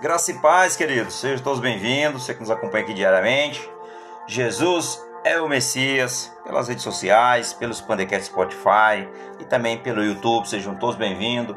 [0.00, 1.14] Graça e paz, queridos.
[1.14, 2.24] Sejam todos bem-vindos.
[2.24, 3.70] Você que nos acompanha aqui diariamente.
[4.26, 6.32] Jesus é o Messias.
[6.44, 9.08] Pelas redes sociais, pelos Pandecasts Spotify
[9.40, 10.48] e também pelo YouTube.
[10.48, 11.56] Sejam todos bem-vindos.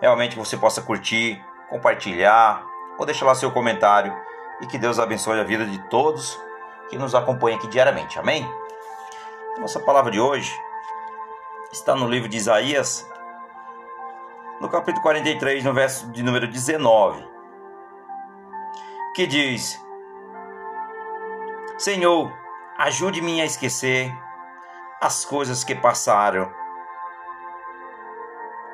[0.00, 2.64] Realmente você possa curtir, compartilhar
[2.98, 4.14] ou deixar lá seu comentário.
[4.60, 6.38] E que Deus abençoe a vida de todos
[6.90, 8.18] que nos acompanham aqui diariamente.
[8.18, 8.46] Amém?
[9.58, 10.52] Nossa palavra de hoje
[11.72, 13.08] está no livro de Isaías,
[14.60, 17.30] no capítulo 43, no verso de número 19
[19.14, 19.78] que diz:
[21.78, 22.32] Senhor,
[22.78, 24.12] ajude-me a esquecer
[25.00, 26.50] as coisas que passaram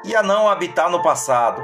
[0.05, 1.63] e a não habitar no passado.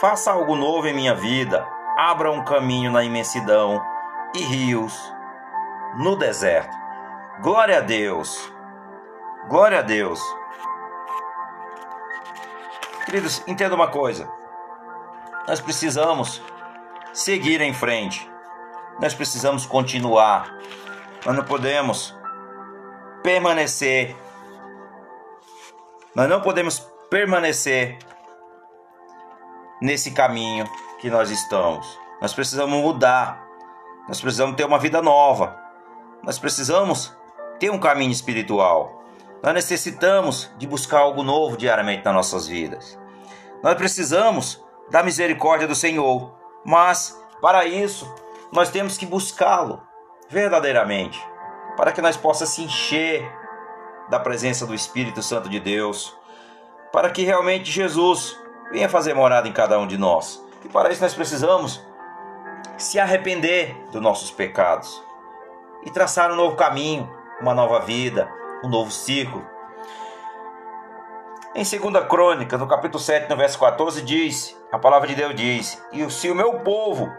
[0.00, 1.66] Faça algo novo em minha vida.
[1.96, 3.84] Abra um caminho na imensidão
[4.34, 4.96] e rios
[5.98, 6.74] no deserto.
[7.40, 8.52] Glória a Deus.
[9.48, 10.20] Glória a Deus.
[13.12, 14.26] Queridos, entenda uma coisa.
[15.46, 16.40] Nós precisamos
[17.12, 18.26] seguir em frente.
[18.98, 20.56] Nós precisamos continuar.
[21.26, 22.16] Nós não podemos
[23.22, 24.16] permanecer.
[26.14, 26.78] Nós não podemos
[27.10, 27.98] permanecer
[29.82, 30.64] nesse caminho
[30.98, 31.86] que nós estamos.
[32.18, 33.46] Nós precisamos mudar.
[34.08, 35.60] Nós precisamos ter uma vida nova.
[36.22, 37.14] Nós precisamos
[37.58, 39.04] ter um caminho espiritual.
[39.42, 43.01] Nós necessitamos de buscar algo novo diariamente nas nossas vidas.
[43.62, 46.32] Nós precisamos da misericórdia do Senhor.
[46.64, 48.12] Mas, para isso,
[48.52, 49.80] nós temos que buscá-lo
[50.28, 51.20] verdadeiramente,
[51.76, 53.30] para que nós possamos se encher
[54.08, 56.16] da presença do Espírito Santo de Deus,
[56.92, 58.38] para que realmente Jesus
[58.70, 60.42] venha fazer morada em cada um de nós.
[60.64, 61.82] E para isso nós precisamos
[62.76, 65.02] se arrepender dos nossos pecados
[65.84, 67.10] e traçar um novo caminho,
[67.40, 68.30] uma nova vida,
[68.64, 69.44] um novo ciclo.
[71.54, 75.84] Em 2 Crônica, no capítulo 7, no verso 14, diz: a palavra de Deus diz:
[75.92, 77.12] E se o meu povo,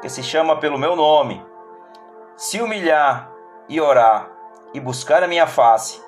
[0.00, 1.44] que se chama pelo meu nome,
[2.36, 3.28] se humilhar
[3.68, 4.30] e orar
[4.72, 6.00] e buscar a minha face,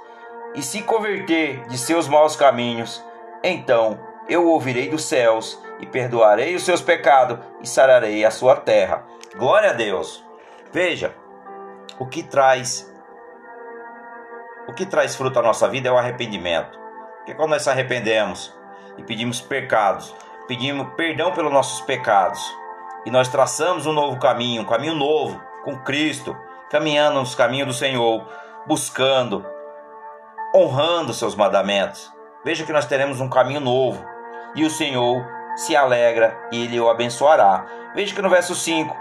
[0.54, 3.04] e se converter de seus maus caminhos,
[3.42, 3.98] então
[4.28, 9.04] eu ouvirei dos céus e perdoarei os seus pecados e sararei a sua terra.
[9.34, 10.24] Glória a Deus.
[10.72, 11.12] Veja,
[11.98, 12.88] o que traz
[14.68, 16.83] o que traz fruto à nossa vida é o arrependimento.
[17.24, 18.54] Porque quando nós se arrependemos
[18.98, 20.14] e pedimos pecados,
[20.46, 22.54] pedimos perdão pelos nossos pecados
[23.06, 26.36] e nós traçamos um novo caminho, um caminho novo com Cristo,
[26.68, 28.28] caminhando nos caminhos do Senhor,
[28.66, 29.42] buscando,
[30.54, 32.12] honrando seus mandamentos.
[32.44, 34.04] Veja que nós teremos um caminho novo
[34.54, 37.64] e o Senhor se alegra e ele o abençoará.
[37.94, 38.94] Veja que no verso 5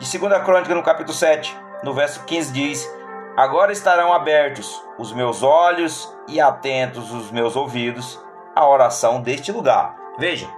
[0.00, 2.96] de 2 Crônica, no capítulo 7, no verso 15 diz:
[3.36, 8.18] Agora estarão abertos os meus olhos e atentos os meus ouvidos
[8.54, 9.94] à oração deste lugar.
[10.18, 10.48] Veja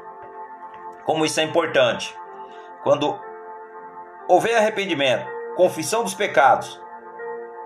[1.04, 2.16] como isso é importante.
[2.84, 3.18] Quando
[4.28, 6.80] houver arrependimento, confissão dos pecados,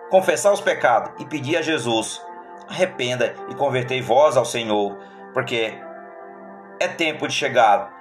[0.08, 2.24] confessar os pecados e pedir a Jesus,
[2.66, 4.96] arrependa e convertei vós ao Senhor,
[5.34, 5.74] porque
[6.80, 7.92] é tempo de chegar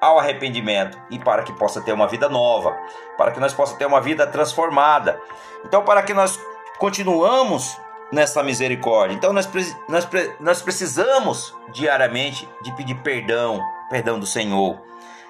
[0.00, 2.76] ao arrependimento e para que possa ter uma vida nova,
[3.16, 5.20] para que nós possa ter uma vida transformada.
[5.64, 6.38] Então, para que nós
[6.80, 7.78] continuamos
[8.10, 9.14] nessa misericórdia.
[9.14, 9.48] Então nós,
[9.86, 10.08] nós,
[10.40, 13.60] nós precisamos diariamente de pedir perdão,
[13.90, 14.80] perdão do Senhor.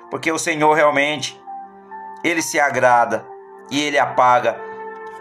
[0.09, 1.39] Porque o Senhor realmente,
[2.23, 3.27] Ele se agrada
[3.69, 4.59] e Ele apaga.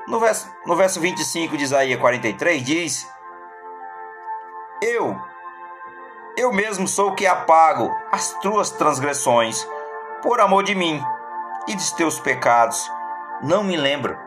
[0.07, 3.11] No verso, no verso 25 de Isaías 43 diz:
[4.81, 5.19] Eu,
[6.37, 9.67] eu mesmo sou o que apago as tuas transgressões
[10.21, 11.03] por amor de mim
[11.67, 12.89] e dos teus pecados.
[13.41, 14.17] Não me lembro.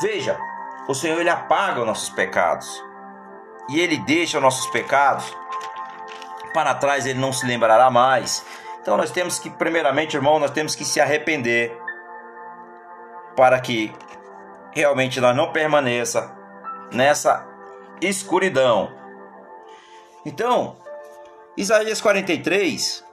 [0.00, 0.38] Veja,
[0.88, 2.82] o Senhor ele apaga os nossos pecados.
[3.68, 5.34] E ele deixa os nossos pecados.
[6.52, 8.44] Para trás, ele não se lembrará mais.
[8.80, 11.76] Então nós temos que, primeiramente, irmão, nós temos que se arrepender.
[13.36, 13.92] Para que
[14.72, 16.36] realmente nós não permaneça
[16.92, 17.46] nessa
[18.00, 18.92] escuridão.
[20.24, 20.76] Então,
[21.56, 23.04] Isaías 43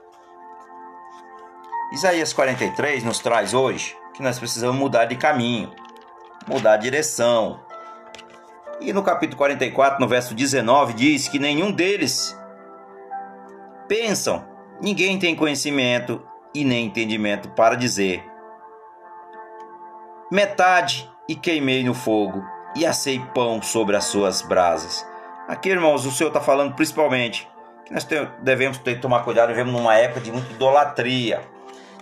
[1.92, 5.70] Isaías 43 nos traz hoje que nós precisamos mudar de caminho,
[6.46, 7.60] mudar de direção,
[8.84, 12.36] e no capítulo 44, no verso 19, diz que nenhum deles
[13.86, 14.44] pensam,
[14.80, 16.20] ninguém tem conhecimento
[16.52, 18.24] e nem entendimento para dizer:
[20.32, 25.06] metade e queimei no fogo e assei pão sobre as suas brasas.
[25.46, 27.48] Aqui, irmãos, o Senhor está falando principalmente
[27.84, 28.04] que nós
[28.40, 31.40] devemos ter, tomar cuidado, vivemos numa época de muita idolatria,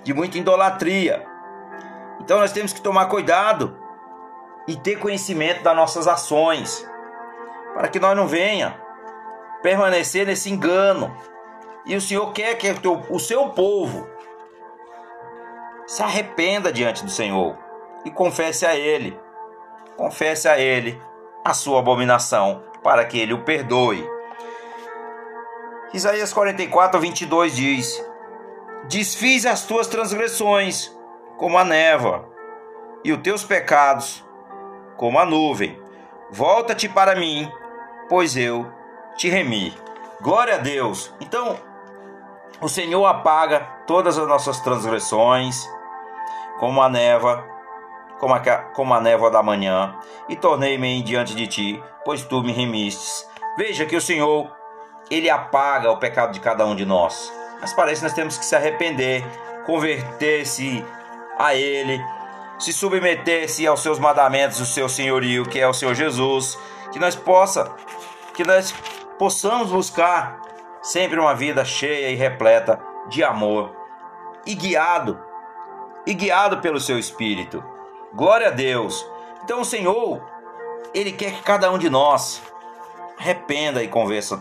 [0.02, 1.26] de muita idolatria.
[2.20, 3.76] Então nós temos que tomar cuidado
[4.70, 6.88] e ter conhecimento das nossas ações,
[7.74, 8.80] para que nós não venha
[9.62, 11.12] permanecer nesse engano.
[11.84, 12.68] E o Senhor quer que
[13.10, 14.08] o seu povo
[15.88, 17.58] se arrependa diante do Senhor
[18.04, 19.18] e confesse a Ele.
[19.96, 21.02] Confesse a Ele
[21.44, 24.08] a sua abominação, para que Ele o perdoe.
[25.92, 28.06] Isaías 44, 22 diz:
[28.88, 30.96] Desfiz as tuas transgressões
[31.36, 32.28] como a névoa,
[33.02, 34.24] e os teus pecados
[35.00, 35.80] como a nuvem.
[36.30, 37.50] Volta-te para mim,
[38.06, 38.70] pois eu
[39.16, 39.74] te remi.
[40.20, 41.10] Glória a Deus.
[41.18, 41.56] Então,
[42.60, 45.66] o Senhor apaga todas as nossas transgressões,
[46.58, 47.42] como a névoa,
[48.18, 49.96] como a, como a névoa da manhã,
[50.28, 53.26] e tornei-me diante de ti, pois tu me remistes.
[53.56, 54.54] Veja que o Senhor,
[55.10, 57.32] ele apaga o pecado de cada um de nós.
[57.58, 59.24] Mas parece que nós temos que se arrepender,
[59.64, 60.84] converter-se
[61.38, 61.98] a Ele,
[62.60, 66.58] se submeter-se aos seus mandamentos, o seu senhorio, que é o Senhor Jesus,
[66.92, 67.74] que nós possa,
[68.34, 68.72] que nós
[69.18, 70.42] possamos buscar
[70.82, 72.78] sempre uma vida cheia e repleta
[73.08, 73.74] de amor
[74.46, 75.18] e guiado
[76.06, 77.64] e guiado pelo seu espírito.
[78.12, 79.06] Glória a Deus.
[79.42, 80.22] Então o Senhor,
[80.92, 82.42] ele quer que cada um de nós
[83.18, 84.40] arrependa e conversa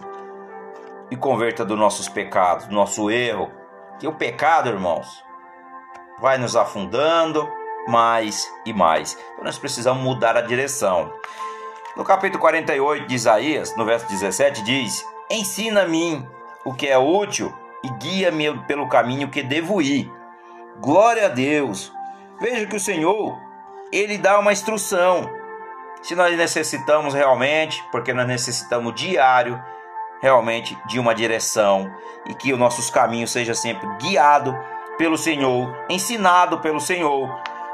[1.10, 3.50] e converta dos nossos pecados, do nosso erro.
[3.98, 5.24] Que o pecado, irmãos,
[6.19, 7.48] vai nos afundando
[7.89, 9.18] mais e mais.
[9.33, 11.12] Então nós precisamos mudar a direção.
[11.97, 16.25] No capítulo 48 de Isaías, no verso 17, diz: Ensina-me
[16.63, 17.53] o que é útil
[17.83, 20.12] e guia-me pelo caminho que devo ir.
[20.80, 21.91] Glória a Deus.
[22.39, 23.38] Veja que o Senhor,
[23.92, 25.30] ele dá uma instrução.
[26.01, 29.62] Se nós necessitamos realmente, porque nós necessitamos diário,
[30.21, 31.92] realmente de uma direção
[32.25, 34.57] e que os nossos caminhos seja sempre guiado
[34.97, 37.30] pelo Senhor, ensinado pelo Senhor.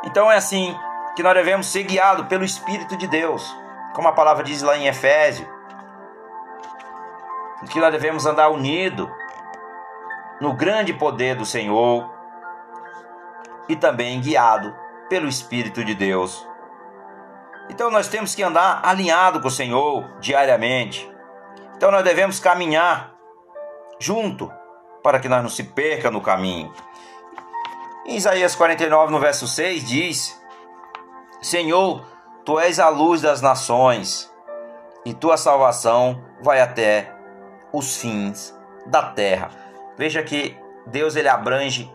[0.05, 0.77] Então é assim
[1.15, 3.55] que nós devemos ser guiados pelo Espírito de Deus,
[3.93, 5.47] como a palavra diz lá em Efésio,
[7.69, 9.11] que nós devemos andar unido
[10.39, 12.09] no grande poder do Senhor
[13.67, 14.75] e também guiado
[15.09, 16.47] pelo Espírito de Deus.
[17.69, 21.11] Então nós temos que andar alinhado com o Senhor diariamente.
[21.75, 23.13] Então nós devemos caminhar
[23.99, 24.51] junto
[25.03, 26.71] para que nós não se perca no caminho.
[28.07, 30.39] Em Isaías 49, no verso 6, diz:
[31.41, 32.05] Senhor,
[32.45, 34.31] tu és a luz das nações,
[35.03, 37.11] e tua salvação vai até
[37.73, 38.55] os fins
[38.85, 39.49] da terra.
[39.97, 40.55] Veja que
[40.85, 41.91] Deus ele abrange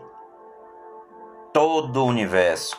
[1.53, 2.77] todo o universo.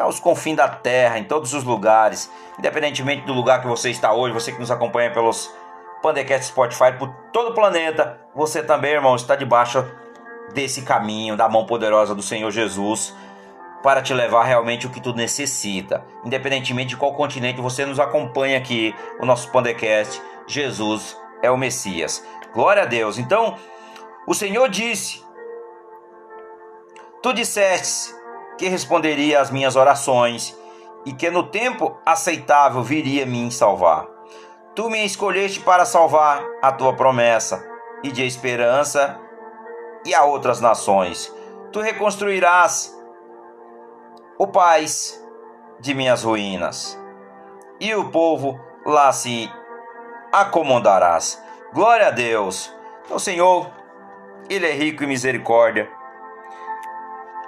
[0.00, 4.32] Aos confins da terra, em todos os lugares, independentemente do lugar que você está hoje,
[4.32, 5.54] você que nos acompanha pelos
[6.00, 9.84] Pandecast Spotify, por todo o planeta, você também, irmão, está debaixo
[10.52, 13.14] desse caminho, da mão poderosa do Senhor Jesus,
[13.82, 16.04] para te levar realmente o que tu necessita.
[16.24, 22.24] Independentemente de qual continente você nos acompanha aqui, o nosso podcast, Jesus é o Messias.
[22.52, 23.18] Glória a Deus.
[23.18, 23.56] Então,
[24.26, 25.22] o Senhor disse:
[27.22, 28.14] Tu disseste
[28.58, 30.56] que responderia às minhas orações
[31.04, 34.06] e que no tempo aceitável viria me salvar.
[34.74, 37.64] Tu me escolheste para salvar a tua promessa
[38.02, 39.18] e de esperança
[40.06, 41.34] e a outras nações.
[41.72, 42.96] Tu reconstruirás
[44.38, 45.22] o paz
[45.80, 46.98] de minhas ruínas,
[47.80, 49.50] e o povo lá se
[50.32, 51.42] acomodarás.
[51.74, 52.72] Glória a Deus.
[53.04, 53.70] Então, Senhor,
[54.48, 55.90] Ele é rico em misericórdia.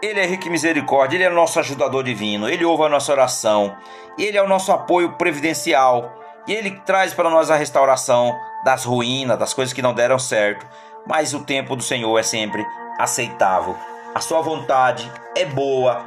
[0.03, 3.77] Ele é rico em misericórdia, Ele é nosso ajudador divino, Ele ouve a nossa oração,
[4.19, 6.13] Ele é o nosso apoio previdencial,
[6.47, 10.67] e Ele traz para nós a restauração das ruínas, das coisas que não deram certo
[11.07, 12.65] mas o tempo do Senhor é sempre
[12.99, 13.77] aceitável.
[14.15, 16.05] A sua vontade é boa,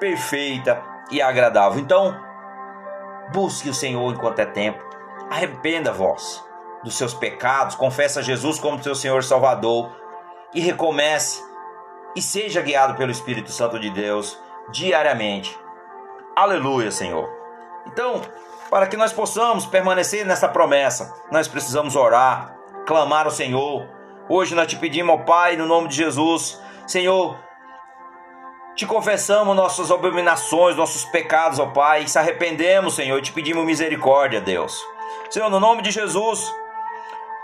[0.00, 1.80] perfeita e agradável.
[1.80, 2.16] Então,
[3.32, 4.82] busque o Senhor enquanto é tempo.
[5.30, 6.44] Arrependa vós
[6.82, 9.90] dos seus pecados, confessa Jesus como seu Senhor Salvador
[10.52, 11.42] e recomece
[12.16, 14.38] e seja guiado pelo Espírito Santo de Deus
[14.70, 15.56] diariamente.
[16.34, 17.28] Aleluia, Senhor.
[17.86, 18.20] Então,
[18.70, 22.56] para que nós possamos permanecer nessa promessa, nós precisamos orar,
[22.86, 23.86] clamar ao Senhor,
[24.28, 27.36] Hoje nós te pedimos, ó Pai, no nome de Jesus, Senhor,
[28.76, 34.40] te confessamos nossas abominações, nossos pecados, ó Pai, se arrependemos, Senhor, e te pedimos misericórdia,
[34.40, 34.80] Deus.
[35.28, 36.54] Senhor, no nome de Jesus,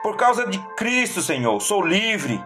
[0.03, 2.43] por causa de Cristo, Senhor, sou livre.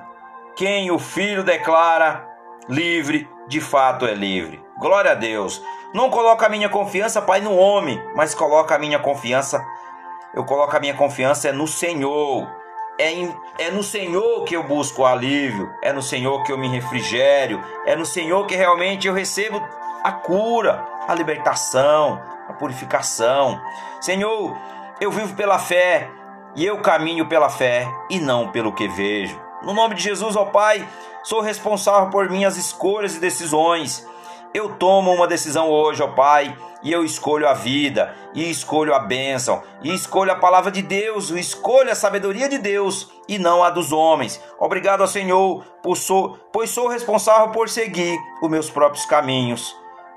[0.56, 2.26] Quem o Filho declara
[2.68, 4.64] livre, de fato é livre.
[4.78, 5.62] Glória a Deus.
[5.92, 9.62] Não coloca a minha confiança, Pai, no homem, mas coloca a minha confiança,
[10.34, 12.62] eu coloco a minha confiança é no Senhor
[12.99, 16.68] é, em, é no Senhor que eu busco alívio, é no Senhor que eu me
[16.68, 19.62] refrigério, é no Senhor que realmente eu recebo
[20.02, 23.61] a cura, a libertação, a purificação.
[24.00, 24.56] Senhor,
[25.00, 26.11] eu vivo pela fé
[26.54, 29.40] e eu caminho pela fé e não pelo que vejo.
[29.62, 30.87] No nome de Jesus, ó Pai,
[31.22, 34.06] sou responsável por minhas escolhas e decisões.
[34.54, 38.99] Eu tomo uma decisão hoje, ó Pai, e eu escolho a vida, e escolho a
[38.99, 43.62] bênção, e escolho a palavra de Deus, e escolho a sabedoria de Deus e não
[43.62, 44.40] a dos homens.
[44.59, 45.64] Obrigado ao Senhor,
[45.97, 49.76] sou, pois sou responsável por seguir os meus próprios caminhos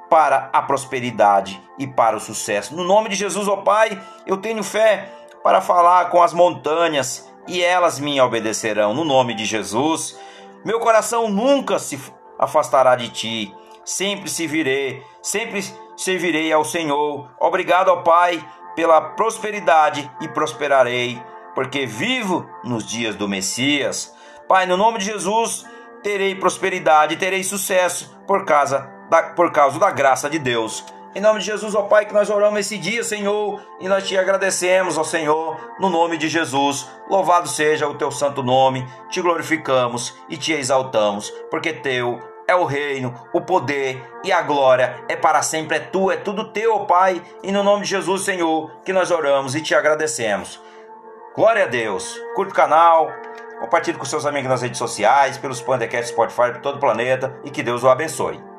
[0.10, 2.76] para a prosperidade e para o sucesso.
[2.76, 5.10] No nome de Jesus, ó Pai, eu tenho fé
[5.44, 8.94] para falar com as montanhas e elas me obedecerão.
[8.94, 10.18] No nome de Jesus,
[10.64, 12.00] meu coração nunca se
[12.40, 15.64] afastará de ti sempre servirei, sempre
[15.96, 17.30] servirei ao Senhor.
[17.40, 18.44] Obrigado, ó Pai,
[18.76, 21.22] pela prosperidade e prosperarei,
[21.54, 24.14] porque vivo nos dias do Messias.
[24.48, 25.66] Pai, no nome de Jesus,
[26.04, 30.84] terei prosperidade, terei sucesso por causa da, por causa da graça de Deus.
[31.16, 34.18] Em nome de Jesus, ó Pai, que nós oramos esse dia, Senhor, e nós te
[34.18, 36.90] agradecemos, ó Senhor, no nome de Jesus.
[37.10, 42.66] Louvado seja o teu santo nome, te glorificamos e te exaltamos, porque teu é o
[42.66, 47.22] reino, o poder e a glória é para sempre, é tu, é tudo teu, Pai.
[47.44, 50.62] E no nome de Jesus, Senhor, que nós oramos e te agradecemos.
[51.36, 52.20] Glória a Deus.
[52.36, 53.12] Curta o canal,
[53.60, 57.50] compartilhe com seus amigos nas redes sociais, pelos podcasts Spotify, por todo o planeta e
[57.50, 58.55] que Deus o abençoe.